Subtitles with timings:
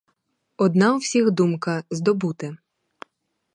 [0.57, 2.57] Одна у всіх думка: здобути.